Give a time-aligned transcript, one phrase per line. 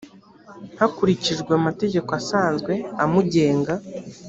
[0.79, 3.73] hakurikijwe amategeko asanzwe amugenga